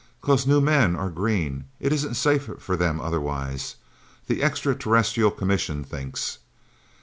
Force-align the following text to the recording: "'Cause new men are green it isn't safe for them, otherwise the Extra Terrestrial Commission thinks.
"'Cause 0.19 0.47
new 0.47 0.59
men 0.59 0.95
are 0.95 1.11
green 1.11 1.65
it 1.79 1.93
isn't 1.93 2.15
safe 2.15 2.49
for 2.57 2.75
them, 2.75 2.99
otherwise 2.99 3.75
the 4.25 4.41
Extra 4.41 4.73
Terrestrial 4.73 5.29
Commission 5.29 5.83
thinks. 5.83 6.39